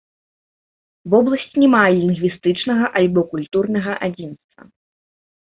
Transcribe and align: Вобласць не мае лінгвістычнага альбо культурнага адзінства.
Вобласць 1.13 1.59
не 1.63 1.69
мае 1.75 1.83
лінгвістычнага 1.99 2.85
альбо 3.03 3.21
культурнага 3.35 3.93
адзінства. 4.09 4.61